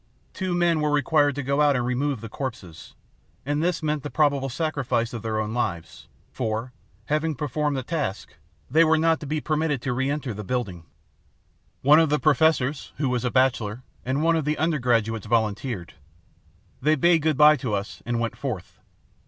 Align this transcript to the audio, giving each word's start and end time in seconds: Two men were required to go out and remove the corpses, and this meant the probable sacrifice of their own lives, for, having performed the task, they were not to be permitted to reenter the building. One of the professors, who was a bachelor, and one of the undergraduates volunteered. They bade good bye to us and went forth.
Two 0.33 0.55
men 0.55 0.81
were 0.81 0.89
required 0.89 1.35
to 1.35 1.43
go 1.43 1.61
out 1.61 1.75
and 1.75 1.85
remove 1.85 2.21
the 2.21 2.27
corpses, 2.27 2.95
and 3.45 3.61
this 3.61 3.83
meant 3.83 4.01
the 4.01 4.09
probable 4.09 4.49
sacrifice 4.49 5.13
of 5.13 5.21
their 5.21 5.39
own 5.39 5.53
lives, 5.53 6.07
for, 6.31 6.73
having 7.05 7.35
performed 7.35 7.77
the 7.77 7.83
task, 7.83 8.33
they 8.67 8.83
were 8.83 8.97
not 8.97 9.19
to 9.19 9.27
be 9.27 9.39
permitted 9.39 9.79
to 9.83 9.93
reenter 9.93 10.33
the 10.33 10.43
building. 10.43 10.85
One 11.83 11.99
of 11.99 12.09
the 12.09 12.17
professors, 12.17 12.93
who 12.97 13.09
was 13.09 13.23
a 13.23 13.29
bachelor, 13.29 13.83
and 14.03 14.23
one 14.23 14.35
of 14.35 14.45
the 14.45 14.57
undergraduates 14.57 15.27
volunteered. 15.27 15.93
They 16.81 16.95
bade 16.95 17.21
good 17.21 17.37
bye 17.37 17.57
to 17.57 17.75
us 17.75 18.01
and 18.03 18.19
went 18.19 18.35
forth. 18.35 18.79